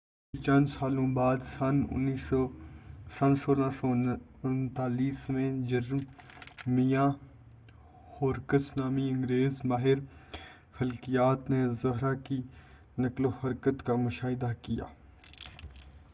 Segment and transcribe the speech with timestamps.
[0.33, 1.83] پھر، چند سالوں کے بعد، سن
[3.11, 7.09] 1639 میں، جرمیاہ
[8.21, 9.99] ہورکس نامی انگریز ماہر
[10.71, 12.41] فلکیات نے زہرہ کی
[12.97, 14.83] نقل و حرکت کا مشاہدہ کیا۔